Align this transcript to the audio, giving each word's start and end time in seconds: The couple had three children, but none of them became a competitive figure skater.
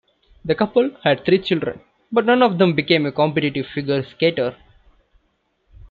The 0.43 0.55
couple 0.55 0.95
had 1.03 1.23
three 1.25 1.37
children, 1.37 1.79
but 2.11 2.25
none 2.25 2.41
of 2.41 2.57
them 2.57 2.73
became 2.73 3.05
a 3.05 3.11
competitive 3.11 3.67
figure 3.67 4.03
skater. 4.03 4.57